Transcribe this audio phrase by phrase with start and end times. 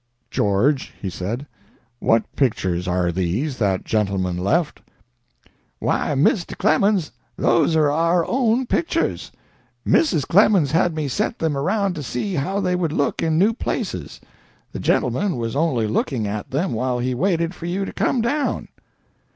[0.31, 1.45] "George," he said,
[1.99, 4.81] "what pictures are these that gentleman left?"
[5.77, 6.57] "Why, Mr.
[6.57, 9.31] Clemens, those are our own pictures!
[9.87, 10.27] Mrs.
[10.27, 14.19] Clemens had me set them around to see how they would look in new places.
[14.71, 18.69] The gentleman was only looking at them while he waited for you to come down."